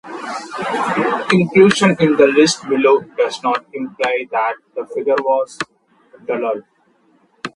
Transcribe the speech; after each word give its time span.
Inclusion 1.31 1.95
in 1.99 2.15
the 2.17 2.25
list 2.35 2.67
below 2.67 3.01
does 3.15 3.43
not 3.43 3.63
imply 3.71 4.27
that 4.31 4.55
the 4.73 4.87
figure 4.87 5.13
"was" 5.21 5.59
a 6.17 6.25
dullard. 6.25 6.65